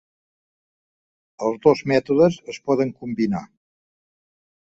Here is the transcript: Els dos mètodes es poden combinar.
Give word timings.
Els 1.47 1.59
dos 1.65 1.83
mètodes 1.91 2.39
es 2.55 2.59
poden 2.71 2.95
combinar. 3.03 3.45